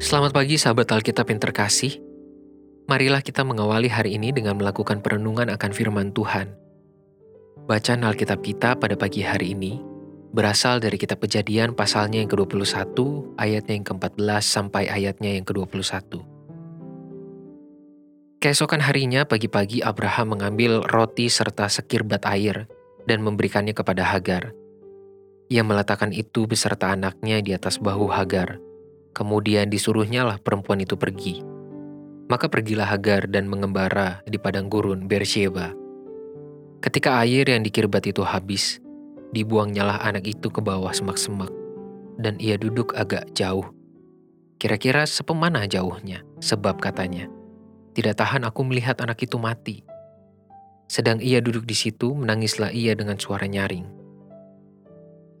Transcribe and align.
Selamat 0.00 0.32
pagi 0.32 0.56
sahabat 0.56 0.88
Alkitab 0.96 1.28
yang 1.28 1.36
terkasih. 1.44 2.00
Marilah 2.88 3.20
kita 3.20 3.44
mengawali 3.44 3.92
hari 3.92 4.16
ini 4.16 4.32
dengan 4.32 4.56
melakukan 4.56 5.04
perenungan 5.04 5.52
akan 5.52 5.70
firman 5.76 6.08
Tuhan. 6.16 6.56
Bacaan 7.68 8.08
Alkitab 8.08 8.40
kita 8.40 8.80
pada 8.80 8.96
pagi 8.96 9.20
hari 9.20 9.52
ini 9.52 9.76
berasal 10.32 10.80
dari 10.80 10.96
kitab 10.96 11.20
Kejadian 11.20 11.76
pasalnya 11.76 12.16
yang 12.16 12.32
ke-21, 12.32 12.96
ayatnya 13.36 13.76
yang 13.76 13.84
ke-14 13.84 14.40
sampai 14.40 14.88
ayatnya 14.88 15.36
yang 15.36 15.44
ke-21. 15.44 16.24
Keesokan 18.40 18.80
harinya 18.80 19.28
pagi-pagi 19.28 19.84
Abraham 19.84 20.32
mengambil 20.32 20.80
roti 20.80 21.28
serta 21.28 21.68
sekirbat 21.68 22.24
air 22.24 22.72
dan 23.04 23.20
memberikannya 23.20 23.76
kepada 23.76 24.08
Hagar. 24.16 24.56
Ia 25.52 25.60
meletakkan 25.60 26.16
itu 26.16 26.48
beserta 26.48 26.88
anaknya 26.88 27.44
di 27.44 27.52
atas 27.52 27.76
bahu 27.76 28.08
Hagar 28.08 28.69
Kemudian 29.10 29.66
disuruhnya 29.68 30.22
lah 30.22 30.38
perempuan 30.38 30.80
itu 30.80 30.94
pergi. 30.94 31.42
Maka 32.30 32.46
pergilah 32.46 32.86
Hagar 32.86 33.26
dan 33.26 33.50
mengembara 33.50 34.22
di 34.22 34.38
padang 34.38 34.70
gurun 34.70 35.10
Beersheba. 35.10 35.74
Ketika 36.80 37.20
air 37.20 37.44
yang 37.44 37.66
dikirbat 37.66 38.06
itu 38.06 38.22
habis, 38.22 38.78
dibuangnyalah 39.34 40.00
anak 40.00 40.24
itu 40.24 40.48
ke 40.48 40.62
bawah 40.62 40.94
semak-semak, 40.94 41.50
dan 42.22 42.38
ia 42.38 42.56
duduk 42.56 42.94
agak 42.94 43.28
jauh. 43.34 43.68
Kira-kira 44.62 45.04
sepemana 45.04 45.66
jauhnya, 45.66 46.24
sebab 46.40 46.80
katanya, 46.80 47.28
tidak 47.92 48.16
tahan 48.16 48.46
aku 48.46 48.64
melihat 48.64 48.96
anak 49.02 49.20
itu 49.20 49.36
mati. 49.36 49.82
Sedang 50.86 51.18
ia 51.20 51.42
duduk 51.42 51.66
di 51.66 51.74
situ, 51.76 52.16
menangislah 52.16 52.70
ia 52.72 52.96
dengan 52.96 53.18
suara 53.20 53.44
nyaring. 53.44 53.99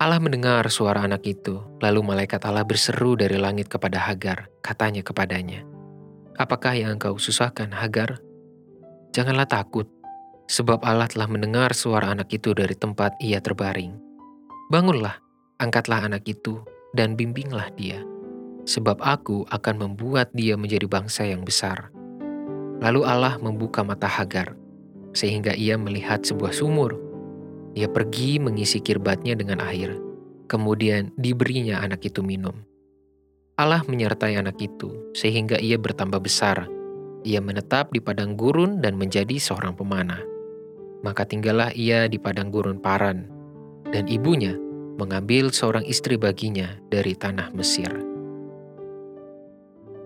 Allah 0.00 0.16
mendengar 0.16 0.64
suara 0.72 1.04
anak 1.04 1.28
itu, 1.28 1.60
lalu 1.84 2.00
malaikat 2.00 2.40
Allah 2.48 2.64
berseru 2.64 3.20
dari 3.20 3.36
langit 3.36 3.68
kepada 3.68 4.00
Hagar, 4.00 4.48
katanya 4.64 5.04
kepadanya, 5.04 5.60
Apakah 6.40 6.72
yang 6.72 6.96
engkau 6.96 7.20
susahkan, 7.20 7.68
Hagar? 7.68 8.16
Janganlah 9.12 9.44
takut, 9.44 9.84
sebab 10.48 10.80
Allah 10.88 11.04
telah 11.04 11.28
mendengar 11.28 11.76
suara 11.76 12.16
anak 12.16 12.32
itu 12.32 12.56
dari 12.56 12.72
tempat 12.72 13.12
ia 13.20 13.44
terbaring. 13.44 13.92
Bangunlah, 14.72 15.20
angkatlah 15.60 16.00
anak 16.00 16.24
itu, 16.24 16.64
dan 16.96 17.12
bimbinglah 17.12 17.68
dia, 17.76 18.00
sebab 18.64 19.04
aku 19.04 19.44
akan 19.52 19.84
membuat 19.84 20.32
dia 20.32 20.56
menjadi 20.56 20.88
bangsa 20.88 21.28
yang 21.28 21.44
besar. 21.44 21.92
Lalu 22.80 23.04
Allah 23.04 23.36
membuka 23.36 23.84
mata 23.84 24.08
Hagar, 24.08 24.56
sehingga 25.12 25.52
ia 25.52 25.76
melihat 25.76 26.24
sebuah 26.24 26.56
sumur 26.56 27.09
ia 27.78 27.86
pergi 27.86 28.42
mengisi 28.42 28.82
kirbatnya 28.82 29.38
dengan 29.38 29.62
air, 29.62 29.94
kemudian 30.50 31.14
diberinya 31.14 31.78
anak 31.78 32.02
itu 32.02 32.20
minum. 32.20 32.66
Allah 33.60 33.84
menyertai 33.84 34.40
anak 34.40 34.56
itu 34.58 35.12
sehingga 35.12 35.60
ia 35.60 35.76
bertambah 35.76 36.18
besar. 36.18 36.66
Ia 37.20 37.44
menetap 37.44 37.92
di 37.92 38.00
padang 38.00 38.32
gurun 38.32 38.80
dan 38.80 38.96
menjadi 38.96 39.36
seorang 39.36 39.76
pemanah. 39.76 40.24
Maka 41.04 41.28
tinggallah 41.28 41.68
ia 41.76 42.08
di 42.08 42.16
padang 42.16 42.48
gurun 42.48 42.80
Paran, 42.80 43.28
dan 43.92 44.08
ibunya 44.08 44.56
mengambil 44.96 45.52
seorang 45.52 45.84
istri 45.84 46.16
baginya 46.16 46.76
dari 46.88 47.12
tanah 47.12 47.52
Mesir. 47.52 47.92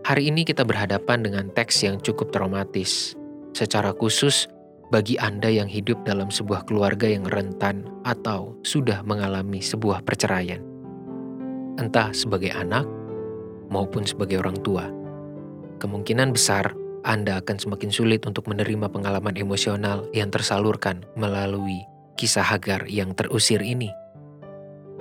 Hari 0.05 0.29
ini 0.29 0.45
kita 0.45 0.67
berhadapan 0.69 1.25
dengan 1.25 1.49
teks 1.55 1.81
yang 1.87 1.97
cukup 2.03 2.29
traumatis. 2.29 3.17
Secara 3.55 3.95
khusus, 3.95 4.51
bagi 4.95 5.19
Anda 5.19 5.51
yang 5.51 5.67
hidup 5.67 6.07
dalam 6.07 6.31
sebuah 6.31 6.71
keluarga 6.71 7.11
yang 7.11 7.27
rentan 7.27 7.83
atau 8.07 8.55
sudah 8.63 9.03
mengalami 9.03 9.59
sebuah 9.59 10.07
perceraian, 10.07 10.63
entah 11.83 12.15
sebagai 12.15 12.55
anak 12.55 12.87
maupun 13.75 14.07
sebagai 14.07 14.39
orang 14.39 14.55
tua. 14.63 14.87
Kemungkinan 15.83 16.31
besar 16.31 16.79
Anda 17.03 17.43
akan 17.43 17.59
semakin 17.59 17.91
sulit 17.91 18.23
untuk 18.23 18.47
menerima 18.47 18.87
pengalaman 18.87 19.35
emosional 19.35 20.07
yang 20.15 20.31
tersalurkan 20.31 21.03
melalui 21.19 21.83
kisah 22.15 22.47
Hagar 22.47 22.87
yang 22.87 23.19
terusir 23.19 23.67
ini. 23.67 23.91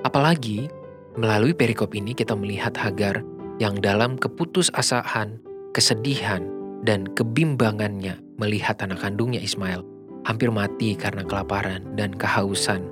Apalagi 0.02 0.74
melalui 1.22 1.54
perikop 1.54 1.94
ini 1.94 2.18
kita 2.18 2.34
melihat 2.34 2.74
Hagar 2.82 3.22
yang 3.62 3.78
dalam 3.78 4.18
keputusasaan, 4.18 5.38
kesedihan, 5.78 6.50
dan 6.84 7.08
kebimbangannya 7.16 8.20
melihat 8.36 8.80
anak 8.84 9.00
kandungnya 9.00 9.40
Ismail 9.40 9.84
hampir 10.28 10.52
mati 10.52 10.96
karena 10.96 11.24
kelaparan 11.24 11.84
dan 11.96 12.16
kehausan. 12.16 12.84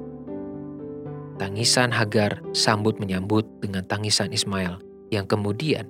Tangisan 1.40 1.90
Hagar 1.92 2.40
sambut 2.56 3.00
menyambut 3.02 3.44
dengan 3.60 3.84
tangisan 3.88 4.32
Ismail 4.32 4.80
yang 5.10 5.26
kemudian 5.28 5.90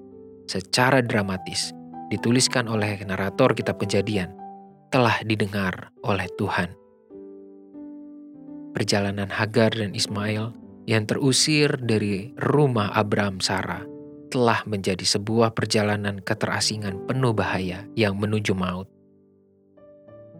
secara 0.50 1.04
dramatis 1.04 1.76
dituliskan 2.10 2.66
oleh 2.72 3.00
narator 3.06 3.54
kitab 3.54 3.78
kejadian 3.78 4.34
telah 4.92 5.20
didengar 5.24 5.92
oleh 6.04 6.28
Tuhan. 6.36 6.72
Perjalanan 8.72 9.28
Hagar 9.28 9.76
dan 9.76 9.92
Ismail 9.92 10.56
yang 10.88 11.04
terusir 11.04 11.76
dari 11.84 12.32
rumah 12.40 12.92
Abram 12.96 13.44
Sarah 13.44 13.84
telah 14.32 14.64
menjadi 14.64 15.04
sebuah 15.04 15.52
perjalanan 15.52 16.24
keterasingan 16.24 17.04
penuh 17.04 17.36
bahaya 17.36 17.84
yang 18.00 18.16
menuju 18.16 18.56
maut. 18.56 18.88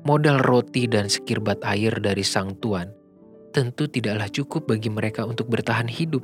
Modal 0.08 0.40
roti 0.40 0.88
dan 0.88 1.12
sekirbat 1.12 1.62
air 1.68 1.94
dari 2.00 2.24
sang 2.24 2.56
tuan 2.58 2.90
tentu 3.52 3.92
tidaklah 3.92 4.32
cukup 4.32 4.72
bagi 4.72 4.88
mereka 4.88 5.28
untuk 5.28 5.52
bertahan 5.52 5.92
hidup. 5.92 6.24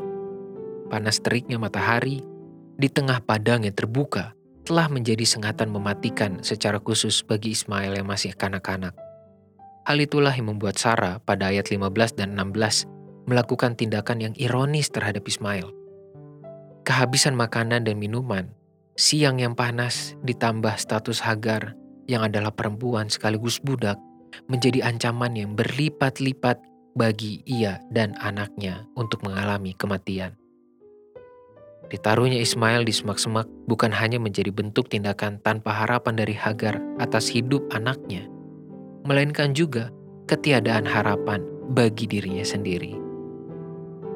Panas 0.88 1.19
teriknya 1.19 1.59
matahari 1.59 2.23
di 2.79 2.88
tengah 2.88 3.19
padang 3.19 3.67
yang 3.67 3.75
terbuka 3.75 4.31
telah 4.63 4.88
menjadi 4.88 5.27
sengatan 5.27 5.67
mematikan 5.67 6.39
secara 6.39 6.79
khusus 6.79 7.19
bagi 7.27 7.51
Ismail 7.51 8.00
yang 8.00 8.07
masih 8.07 8.31
kanak-kanak. 8.31 8.95
Hal 9.83 10.00
itulah 10.00 10.31
yang 10.31 10.56
membuat 10.56 10.79
Sarah 10.79 11.19
pada 11.19 11.51
ayat 11.51 11.67
15 11.67 12.19
dan 12.19 12.35
16 12.35 12.88
melakukan 13.27 13.75
tindakan 13.75 14.23
yang 14.23 14.33
ironis 14.39 14.88
terhadap 14.91 15.27
Ismail 15.27 15.87
kehabisan 16.88 17.36
makanan 17.36 17.84
dan 17.84 18.00
minuman, 18.00 18.48
siang 18.96 19.44
yang 19.44 19.52
panas 19.52 20.16
ditambah 20.24 20.80
status 20.80 21.20
Hagar 21.20 21.75
yang 22.08 22.24
adalah 22.24 22.56
perempuan 22.56 23.12
sekaligus 23.12 23.59
budak 23.59 24.00
menjadi 24.48 24.88
ancaman 24.88 25.36
yang 25.36 25.52
berlipat-lipat 25.52 26.64
bagi 26.96 27.44
ia 27.44 27.84
dan 27.92 28.16
anaknya 28.24 28.88
untuk 28.96 29.20
mengalami 29.28 29.75
kematian. 29.75 30.31
Ditaruhnya 31.92 32.40
Ismail 32.40 32.88
di 32.88 32.96
semak-semak 32.96 33.48
bukan 33.68 33.92
hanya 33.92 34.19
menjadi 34.19 34.52
bentuk 34.56 34.88
tindakan 34.88 35.44
tanpa 35.44 35.75
harapan 35.75 36.16
dari 36.16 36.40
Hagar 36.40 36.80
atas 37.04 37.28
hidup 37.28 37.68
anaknya, 37.75 38.31
melainkan 39.04 39.52
juga 39.52 39.92
ketiadaan 40.31 40.88
harapan 40.88 41.44
bagi 41.68 42.08
dirinya 42.08 42.48
sendiri. 42.48 42.96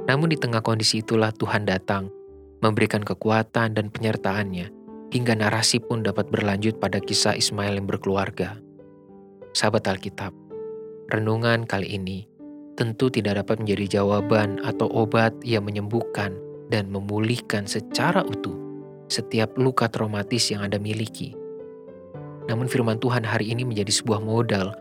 Namun 0.07 0.31
di 0.31 0.39
tengah 0.39 0.63
kondisi 0.63 0.99
itulah 1.03 1.31
Tuhan 1.35 1.63
datang 1.67 2.20
memberikan 2.61 3.01
kekuatan 3.01 3.73
dan 3.73 3.89
penyertaannya, 3.89 4.69
hingga 5.11 5.33
narasi 5.35 5.81
pun 5.81 6.05
dapat 6.05 6.29
berlanjut 6.29 6.77
pada 6.77 7.01
kisah 7.01 7.35
Ismail 7.35 7.81
yang 7.81 7.89
berkeluarga. 7.89 8.61
Sahabat 9.51 9.89
Alkitab, 9.89 10.31
renungan 11.11 11.67
kali 11.67 11.97
ini 11.99 12.29
tentu 12.79 13.11
tidak 13.11 13.43
dapat 13.43 13.59
menjadi 13.59 13.99
jawaban 13.99 14.63
atau 14.63 14.87
obat 14.87 15.35
yang 15.43 15.67
menyembuhkan 15.67 16.31
dan 16.71 16.87
memulihkan 16.87 17.67
secara 17.67 18.23
utuh 18.23 18.55
setiap 19.11 19.59
luka 19.59 19.91
traumatis 19.91 20.47
yang 20.47 20.63
Anda 20.63 20.79
miliki. 20.79 21.35
Namun 22.47 22.71
firman 22.71 22.97
Tuhan 23.03 23.27
hari 23.27 23.51
ini 23.51 23.67
menjadi 23.67 23.91
sebuah 23.91 24.23
modal 24.23 24.71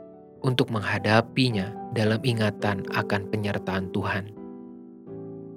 untuk 0.47 0.71
menghadapinya 0.71 1.75
dalam 1.93 2.23
ingatan 2.23 2.87
akan 2.95 3.27
penyertaan 3.29 3.91
Tuhan. 3.91 4.31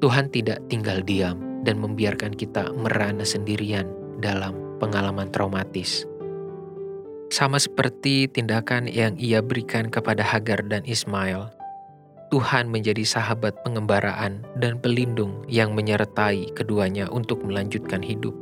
Tuhan 0.01 0.27
tidak 0.33 0.59
tinggal 0.67 0.99
diam 1.05 1.52
dan 1.63 1.79
membiarkan 1.79 2.35
kita 2.35 2.69
merana 2.75 3.23
sendirian 3.23 3.87
dalam 4.19 4.53
pengalaman 4.77 5.31
traumatis. 5.31 6.03
Sama 7.33 7.57
seperti 7.57 8.29
tindakan 8.29 8.85
yang 8.85 9.17
ia 9.17 9.41
berikan 9.41 9.89
kepada 9.89 10.21
Hagar 10.21 10.61
dan 10.69 10.85
Ismail, 10.85 11.49
Tuhan 12.29 12.69
menjadi 12.69 13.01
sahabat 13.01 13.65
pengembaraan 13.65 14.45
dan 14.61 14.77
pelindung 14.77 15.41
yang 15.49 15.73
menyertai 15.73 16.53
keduanya 16.53 17.09
untuk 17.09 17.41
melanjutkan 17.41 18.05
hidup. 18.05 18.37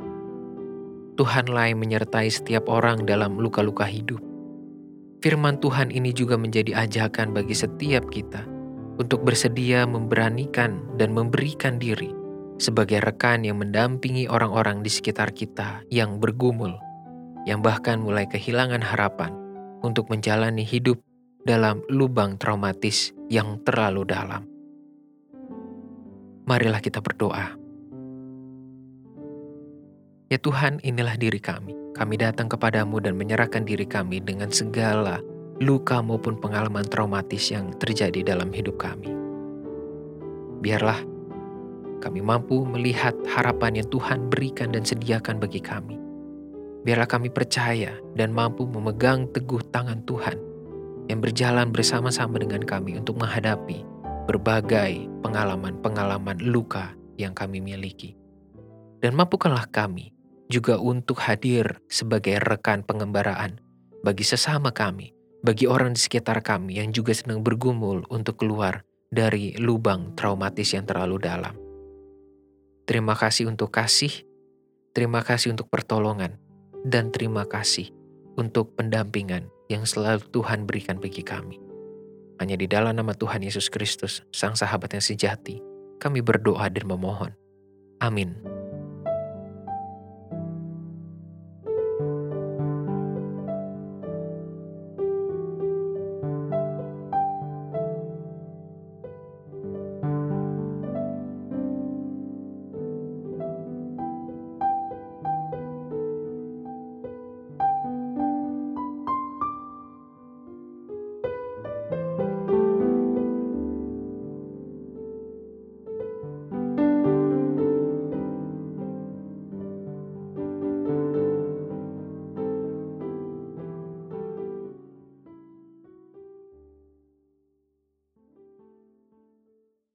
Tuhanlah 1.16 1.72
yang 1.72 1.80
menyertai 1.80 2.28
setiap 2.28 2.68
orang 2.68 3.04
dalam 3.04 3.36
luka-luka 3.40 3.84
hidup. 3.84 4.20
Firman 5.24 5.60
Tuhan 5.60 5.92
ini 5.92 6.12
juga 6.12 6.36
menjadi 6.36 6.84
ajakan 6.84 7.32
bagi 7.36 7.56
setiap 7.56 8.08
kita 8.12 8.44
untuk 8.96 9.24
bersedia 9.24 9.88
memberanikan 9.88 10.84
dan 11.00 11.16
memberikan 11.16 11.80
diri 11.80 12.21
sebagai 12.62 13.02
rekan 13.02 13.42
yang 13.42 13.58
mendampingi 13.58 14.30
orang-orang 14.30 14.86
di 14.86 14.90
sekitar 14.94 15.34
kita 15.34 15.82
yang 15.90 16.22
bergumul, 16.22 16.78
yang 17.42 17.58
bahkan 17.58 17.98
mulai 17.98 18.30
kehilangan 18.30 18.78
harapan 18.78 19.34
untuk 19.82 20.06
menjalani 20.06 20.62
hidup 20.62 21.02
dalam 21.42 21.82
lubang 21.90 22.38
traumatis 22.38 23.10
yang 23.26 23.58
terlalu 23.66 24.06
dalam. 24.06 24.46
Marilah 26.46 26.78
kita 26.78 27.02
berdoa. 27.02 27.58
Ya 30.30 30.38
Tuhan, 30.38 30.78
inilah 30.86 31.18
diri 31.18 31.42
kami. 31.42 31.74
Kami 31.92 32.14
datang 32.16 32.48
kepadamu 32.48 33.02
dan 33.02 33.18
menyerahkan 33.18 33.66
diri 33.68 33.84
kami 33.84 34.22
dengan 34.22 34.48
segala 34.48 35.20
luka 35.60 36.00
maupun 36.00 36.40
pengalaman 36.40 36.88
traumatis 36.88 37.52
yang 37.52 37.74
terjadi 37.76 38.24
dalam 38.24 38.48
hidup 38.48 38.80
kami. 38.80 39.12
Biarlah 40.64 41.11
kami 42.02 42.18
mampu 42.18 42.66
melihat 42.66 43.14
harapan 43.30 43.78
yang 43.78 43.88
Tuhan 43.94 44.26
berikan 44.26 44.74
dan 44.74 44.82
sediakan 44.82 45.38
bagi 45.38 45.62
kami. 45.62 45.94
Biarlah 46.82 47.06
kami 47.06 47.30
percaya 47.30 47.94
dan 48.18 48.34
mampu 48.34 48.66
memegang 48.66 49.30
teguh 49.30 49.62
tangan 49.70 50.02
Tuhan 50.02 50.34
yang 51.06 51.22
berjalan 51.22 51.70
bersama-sama 51.70 52.42
dengan 52.42 52.66
kami 52.66 52.98
untuk 52.98 53.22
menghadapi 53.22 53.86
berbagai 54.26 55.06
pengalaman-pengalaman 55.22 56.42
luka 56.42 56.90
yang 57.14 57.30
kami 57.30 57.62
miliki. 57.62 58.18
Dan 58.98 59.14
mampukanlah 59.14 59.70
kami 59.70 60.10
juga 60.50 60.78
untuk 60.82 61.22
hadir 61.22 61.78
sebagai 61.86 62.42
rekan 62.42 62.82
pengembaraan 62.82 63.62
bagi 64.02 64.26
sesama 64.26 64.74
kami, 64.74 65.14
bagi 65.46 65.70
orang 65.70 65.94
di 65.94 66.02
sekitar 66.02 66.42
kami 66.42 66.82
yang 66.82 66.90
juga 66.90 67.14
sedang 67.14 67.46
bergumul 67.46 68.02
untuk 68.10 68.42
keluar 68.42 68.82
dari 69.10 69.54
lubang 69.58 70.18
traumatis 70.18 70.74
yang 70.74 70.86
terlalu 70.86 71.22
dalam. 71.22 71.61
Terima 72.82 73.14
kasih 73.14 73.46
untuk 73.46 73.70
kasih, 73.70 74.26
terima 74.90 75.22
kasih 75.22 75.54
untuk 75.54 75.70
pertolongan, 75.70 76.34
dan 76.82 77.14
terima 77.14 77.46
kasih 77.46 77.94
untuk 78.34 78.74
pendampingan 78.74 79.46
yang 79.70 79.86
selalu 79.86 80.26
Tuhan 80.34 80.66
berikan 80.66 80.98
bagi 80.98 81.22
kami. 81.22 81.62
Hanya 82.42 82.58
di 82.58 82.66
dalam 82.66 82.98
nama 82.98 83.14
Tuhan 83.14 83.46
Yesus 83.46 83.70
Kristus, 83.70 84.26
Sang 84.34 84.58
Sahabat 84.58 84.98
yang 84.98 85.04
sejati, 85.04 85.62
kami 86.02 86.26
berdoa 86.26 86.66
dan 86.66 86.90
memohon. 86.90 87.30
Amin. 88.02 88.51